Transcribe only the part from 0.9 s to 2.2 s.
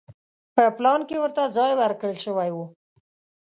کې ورته ځای ورکړل